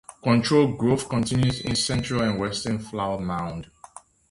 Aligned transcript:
Controlled 0.23 0.79
growth 0.79 1.07
continues 1.09 1.61
in 1.61 1.75
central 1.75 2.23
and 2.23 2.39
western 2.39 2.79
Flower 2.79 3.19
Mound. 3.19 3.67